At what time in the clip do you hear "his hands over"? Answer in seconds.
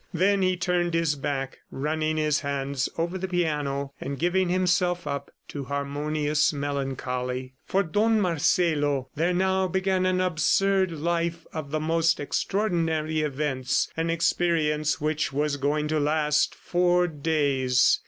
2.17-3.19